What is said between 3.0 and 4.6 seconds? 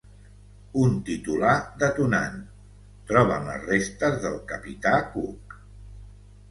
«Troben les restes del